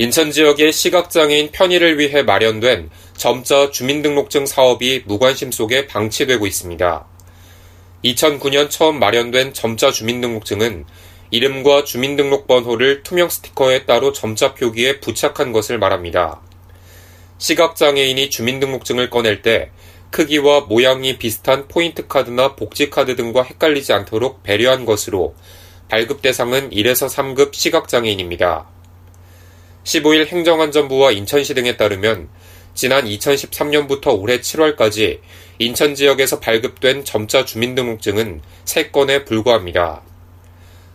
[0.00, 7.04] 인천 지역의 시각장애인 편의를 위해 마련된 점자 주민등록증 사업이 무관심 속에 방치되고 있습니다.
[8.04, 10.84] 2009년 처음 마련된 점자 주민등록증은
[11.32, 16.42] 이름과 주민등록번호를 투명 스티커에 따로 점자 표기에 부착한 것을 말합니다.
[17.38, 19.72] 시각장애인이 주민등록증을 꺼낼 때
[20.10, 25.34] 크기와 모양이 비슷한 포인트 카드나 복지 카드 등과 헷갈리지 않도록 배려한 것으로
[25.88, 28.77] 발급 대상은 1에서 3급 시각장애인입니다.
[29.84, 32.28] 15일 행정안전부와 인천시 등에 따르면
[32.74, 35.20] 지난 2013년부터 올해 7월까지
[35.58, 40.02] 인천 지역에서 발급된 점자 주민등록증은 3건에 불과합니다.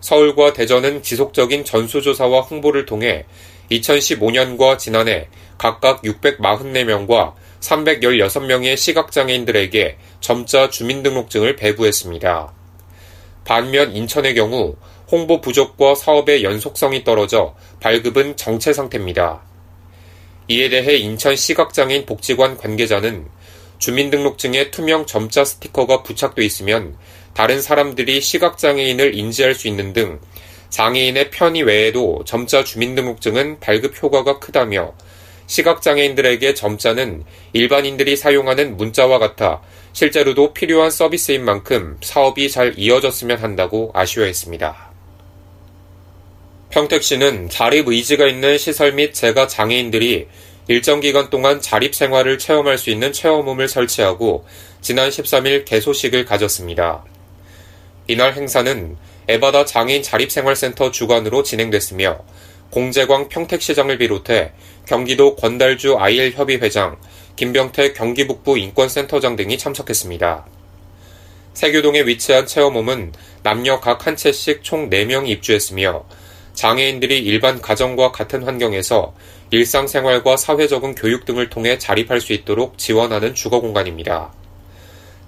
[0.00, 3.24] 서울과 대전은 지속적인 전수조사와 홍보를 통해
[3.70, 12.52] 2015년과 지난해 각각 644명과 316명의 시각장애인들에게 점자 주민등록증을 배부했습니다.
[13.44, 14.76] 반면 인천의 경우
[15.10, 19.40] 홍보 부족과 사업의 연속성이 떨어져 발급은 정체 상태입니다.
[20.48, 23.26] 이에 대해 인천 시각장애인 복지관 관계자는
[23.78, 26.96] 주민등록증에 투명 점자 스티커가 부착돼 있으면
[27.34, 30.20] 다른 사람들이 시각장애인을 인지할 수 있는 등
[30.68, 34.94] 장애인의 편의 외에도 점자 주민등록증은 발급 효과가 크다며
[35.46, 39.60] 시각장애인들에게 점자는 일반인들이 사용하는 문자와 같아
[39.92, 44.89] 실제로도 필요한 서비스인 만큼 사업이 잘 이어졌으면 한다고 아쉬워했습니다.
[46.70, 50.28] 평택시는 자립 의지가 있는 시설 및 재가 장애인들이
[50.68, 54.44] 일정 기간 동안 자립 생활을 체험할 수 있는 체험홈을 설치하고
[54.80, 57.04] 지난 13일 개소식을 가졌습니다.
[58.06, 62.18] 이날 행사는 에바다 장애인 자립생활센터 주관으로 진행됐으며
[62.70, 64.52] 공재광 평택시장을 비롯해
[64.86, 66.98] 경기도 권달주 IL협의회장,
[67.34, 70.46] 김병태 경기북부 인권센터장 등이 참석했습니다.
[71.54, 76.04] 세교동에 위치한 체험홈은 남녀 각 한 채씩 총 4명이 입주했으며
[76.60, 79.14] 장애인들이 일반 가정과 같은 환경에서
[79.50, 84.30] 일상생활과 사회적인 교육 등을 통해 자립할 수 있도록 지원하는 주거 공간입니다.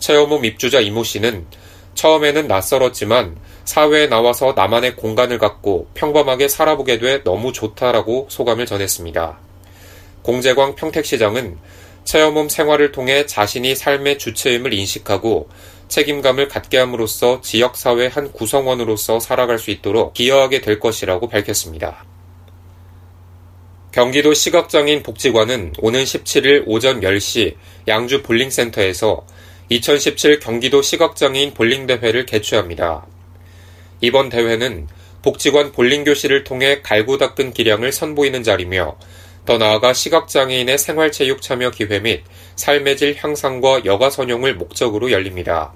[0.00, 1.46] 체험홈 입주자 이모 씨는
[1.94, 9.38] 처음에는 낯설었지만 사회에 나와서 나만의 공간을 갖고 평범하게 살아보게 돼 너무 좋다라고 소감을 전했습니다.
[10.22, 11.58] 공재광 평택시장은
[12.02, 15.48] 체험홈 생활을 통해 자신이 삶의 주체임을 인식하고
[15.90, 22.04] 책임감을 갖게 함으로써 지역사회 한 구성원으로서 살아갈 수 있도록 기여하게 될 것이라고 밝혔습니다.
[23.92, 27.56] 경기도 시각장애인 복지관은 오는 17일 오전 10시
[27.88, 29.26] 양주 볼링센터에서
[29.68, 33.06] 2017 경기도 시각장애인 볼링대회를 개최합니다.
[34.00, 34.88] 이번 대회는
[35.22, 38.96] 복지관 볼링교실을 통해 갈고 닦은 기량을 선보이는 자리며
[39.50, 42.22] 더 나아가 시각장애인의 생활체육 참여 기회 및
[42.54, 45.72] 삶의 질 향상과 여가 선용을 목적으로 열립니다.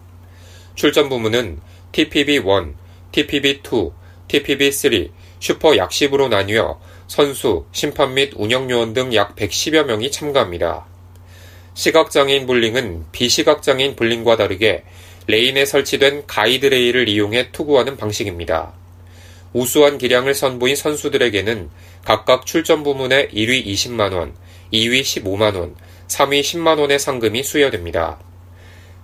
[0.76, 1.58] 출전 부문은
[1.90, 2.72] TPB1,
[3.10, 3.92] TPB2,
[4.28, 10.86] TPB3, 슈퍼 약십으로 나뉘어 선수, 심판 및 운영요원 등 약 110여 명이 참가합니다.
[11.74, 14.84] 시각장애인 볼링은 비시각장애인 볼링과 다르게
[15.26, 18.83] 레인에 설치된 가이드레일을 이용해 투구하는 방식입니다.
[19.54, 21.70] 우수한 기량을 선보인 선수들에게는
[22.04, 24.34] 각각 출전 부문에 1위 20만원,
[24.72, 25.74] 2위 15만원,
[26.08, 28.18] 3위 10만원의 상금이 수여됩니다.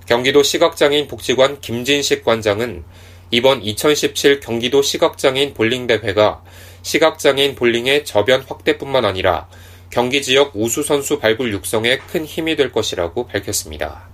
[0.06, 2.84] 경기도 시각장애인 복지관 김진식 관장은
[3.30, 6.42] 이번 2017 경기도 시각장애인 볼링대회가
[6.82, 9.48] 시각장애인 볼링의 저변 확대뿐만 아니라
[9.88, 14.09] 경기 지역 우수 선수 발굴 육성에 큰 힘이 될 것이라고 밝혔습니다.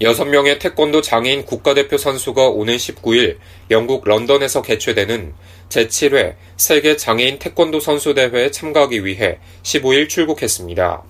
[0.00, 3.38] 6명의 태권도 장애인 국가대표 선수가 오는 19일
[3.70, 5.32] 영국 런던에서 개최되는
[5.70, 11.02] 제7회 세계 장애인 태권도 선수 대회에 참가하기 위해 15일 출국했습니다.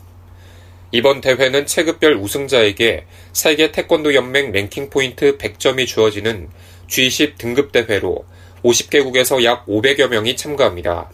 [0.92, 6.48] 이번 대회는 체급별 우승자에게 세계 태권도 연맹 랭킹 포인트 100점이 주어지는
[6.88, 8.24] G10 등급 대회로
[8.62, 11.10] 50개국에서 약 500여 명이 참가합니다.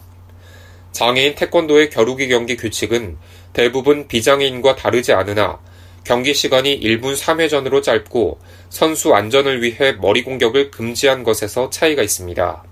[0.91, 3.17] 장애인 태권도의 겨루기 경기 규칙은
[3.51, 5.59] 대부분 비장애인과 다르지 않으나
[6.03, 8.39] 경기 시간이 1분 3회전으로 짧고
[8.69, 12.63] 선수 안전을 위해 머리 공격을 금지한 것에서 차이가 있습니다.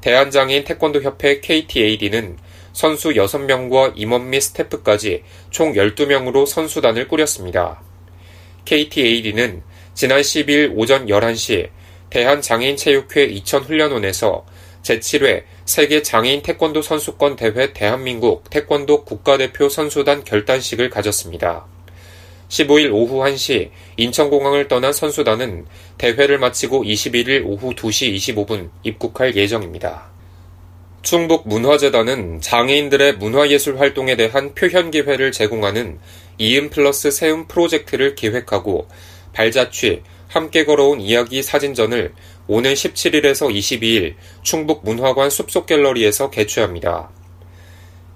[0.00, 2.38] 대한장애인 태권도협회 KTAD는
[2.72, 7.82] 선수 6명과 임원 및 스태프까지 총 12명으로 선수단을 꾸렸습니다.
[8.64, 9.62] KTAD는
[9.94, 11.70] 지난 10일 오전 11시
[12.10, 14.46] 대한장애인체육회 이천훈련원에서
[14.82, 21.66] 제7회 세계 장애인 태권도 선수권 대회 대한민국 태권도 국가대표 선수단 결단식을 가졌습니다.
[22.48, 25.66] 15일 오후 1시 인천공항을 떠난 선수단은
[25.98, 30.08] 대회를 마치고 21일 오후 2시 25분 입국할 예정입니다.
[31.02, 35.98] 충북 문화재단은 장애인들의 문화예술 활동에 대한 표현 기회를 제공하는
[36.38, 38.88] 이음 플러스 세움 프로젝트를 기획하고
[39.32, 42.12] 발자취, 함께 걸어온 이야기 사진전을
[42.48, 47.10] 오는 17일에서 22일 충북 문화관 숲속 갤러리에서 개최합니다.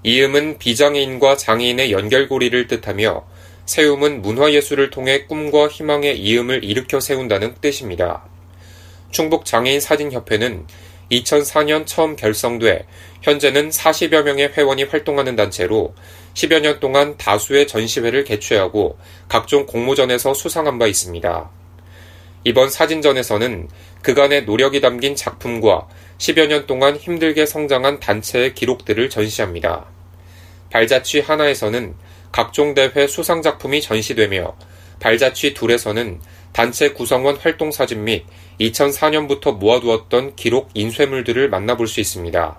[0.03, 3.23] 이음은 비장애인과 장애인의 연결고리를 뜻하며
[3.65, 8.23] 세움은 문화예술을 통해 꿈과 희망의 이음을 일으켜 세운다는 뜻입니다.
[9.11, 10.65] 충북장애인 사진협회는
[11.11, 12.85] 2004년 처음 결성돼
[13.21, 15.93] 현재는 40여 명의 회원이 활동하는 단체로
[16.33, 18.97] 10여 년 동안 다수의 전시회를 개최하고
[19.27, 21.49] 각종 공모전에서 수상한 바 있습니다.
[22.43, 23.67] 이번 사진전에서는
[24.01, 25.87] 그간의 노력이 담긴 작품과
[26.17, 29.85] 10여 년 동안 힘들게 성장한 단체의 기록들을 전시합니다.
[30.71, 31.93] 발자취 하나에서는
[32.31, 34.55] 각종 대회 수상 작품이 전시되며
[34.99, 36.21] 발자취 둘에서는
[36.53, 38.25] 단체 구성원 활동 사진 및
[38.59, 42.57] 2004년부터 모아두었던 기록 인쇄물들을 만나볼 수 있습니다.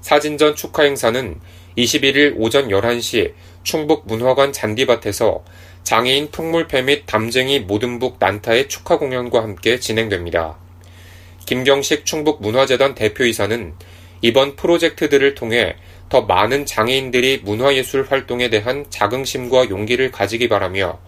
[0.00, 1.40] 사진전 축하 행사는
[1.76, 3.32] 21일 오전 11시
[3.62, 5.44] 충북 문화관 잔디밭에서
[5.82, 10.56] 장애인 풍물패 및 담쟁이 모든북 난타의 축하 공연과 함께 진행됩니다.
[11.46, 13.74] 김경식 충북 문화재단 대표이사는
[14.20, 15.76] 이번 프로젝트들을 통해
[16.08, 20.98] 더 많은 장애인들이 문화예술 활동에 대한 자긍심과 용기를 가지기 바라며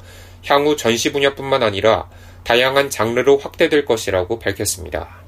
[0.45, 2.09] 향후 전시 분야뿐만 아니라
[2.45, 5.21] 다양한 장르로 확대될 것이라고 밝혔습니다.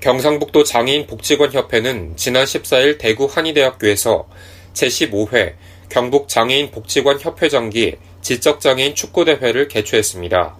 [0.00, 4.28] 경상북도 장애인 복지관 협회는 지난 14일 대구 한의대학교에서
[4.74, 5.54] 제15회
[5.88, 10.56] 경북 장애인 복지관 협회장기 지적장애인 축구대회를 개최했습니다.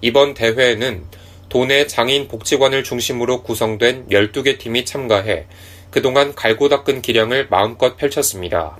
[0.00, 1.04] 이번 대회에는
[1.48, 5.46] 도내 장애인 복지관을 중심으로 구성된 12개 팀이 참가해
[5.96, 8.76] 그동안 갈고 닦은 기량을 마음껏 펼쳤습니다.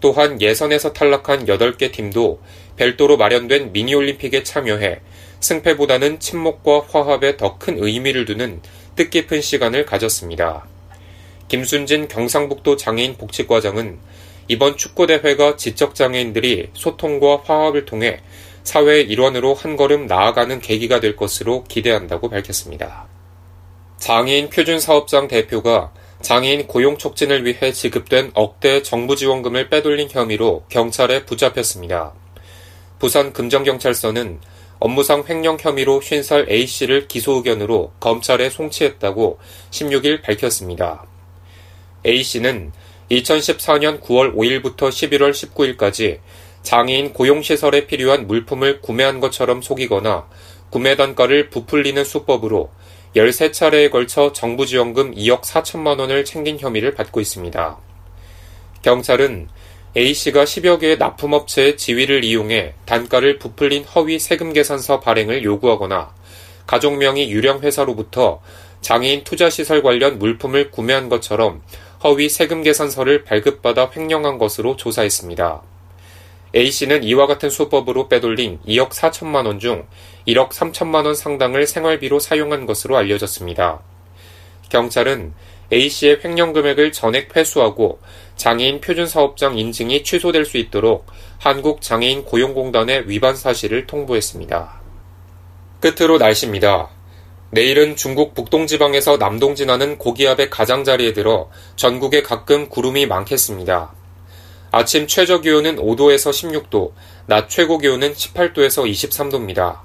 [0.00, 2.40] 또한 예선에서 탈락한 8개 팀도
[2.76, 5.00] 별도로 마련된 미니올림픽에 참여해
[5.40, 8.62] 승패보다는 친목과 화합에 더 큰 의미를 두는
[8.94, 10.68] 뜻깊은 시간을 가졌습니다.
[11.48, 13.98] 김순진 경상북도 장애인 복지과장은
[14.46, 18.20] 이번 축구대회가 지적장애인들이 소통과 화합을 통해
[18.62, 23.08] 사회의 일원으로 한 걸음 나아가는 계기가 될 것으로 기대한다고 밝혔습니다.
[23.98, 25.90] 장애인 표준사업장 대표가
[26.22, 32.12] 장애인 고용 촉진을 위해 지급된 억대 정부 지원금을 빼돌린 혐의로 경찰에 붙잡혔습니다.
[32.98, 34.40] 부산 금정경찰서는
[34.78, 39.38] 업무상 횡령 혐의로 50살 A씨를 기소 의견으로 검찰에 송치했다고
[39.70, 41.06] 16일 밝혔습니다.
[42.06, 42.72] A씨는
[43.10, 46.20] 2014년 9월 5일부터 11월 19일까지
[46.62, 50.28] 장애인 고용시설에 필요한 물품을 구매한 것처럼 속이거나
[50.70, 52.70] 구매 단가를 부풀리는 수법으로
[53.16, 57.78] 13차례에 걸쳐 정부 지원금 2억 4천만 원을 챙긴 혐의를 받고 있습니다.
[58.82, 59.48] 경찰은
[59.96, 66.14] A씨가 10여 개의 납품업체의 지위를 이용해 단가를 부풀린 허위 세금 계산서 발행을 요구하거나
[66.66, 68.40] 가족 명의 유령 회사로부터
[68.80, 71.62] 장애인 투자시설 관련 물품을 구매한 것처럼
[72.04, 75.62] 허위 세금 계산서를 발급받아 횡령한 것으로 조사했습니다.
[76.54, 79.86] A씨는 이와 같은 수법으로 빼돌린 2억 4천만 원 중
[80.26, 83.80] 1억 3천만 원 상당을 생활비로 사용한 것으로 알려졌습니다.
[84.68, 85.32] 경찰은
[85.72, 88.00] A씨의 횡령 금액을 전액 회수하고
[88.36, 91.06] 장애인 표준사업장 인증이 취소될 수 있도록
[91.38, 94.80] 한국장애인 고용공단에 위반 사실을 통보했습니다.
[95.80, 96.90] 끝으로 날씨입니다.
[97.52, 103.99] 내일은 중국 북동지방에서 남동 지나는 고기압의 가장자리에 들어 전국에 가끔 구름이 많겠습니다.
[104.72, 106.92] 아침 최저 기온은 5도에서 16도,
[107.26, 109.80] 낮 최고 기온은 18도에서 23도입니다.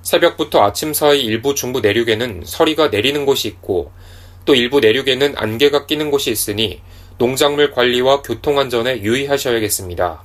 [0.00, 3.92] 새벽부터 아침 사이 일부 중부 내륙에는 서리가 내리는 곳이 있고
[4.46, 6.80] 또 일부 내륙에는 안개가 끼는 곳이 있으니
[7.18, 10.22] 농작물 관리와 교통안전에 유의하셔야겠습니다.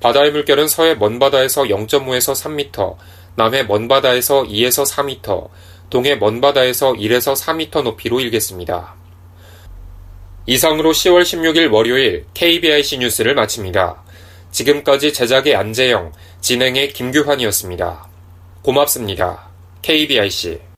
[0.00, 2.96] 바다의 물결은 서해 먼바다에서 0.5에서 3m,
[3.36, 5.48] 남해 먼바다에서 2에서 4m,
[5.88, 9.03] 동해 먼바다에서 1에서 4m 높이로 일겠습니다.
[10.46, 14.02] 이상으로 10월 16일 월요일 KBIC 뉴스를 마칩니다.
[14.50, 18.06] 지금까지 제작의 안재영, 진행의 김규환이었습니다.
[18.62, 19.48] 고맙습니다.
[19.82, 20.73] KBIC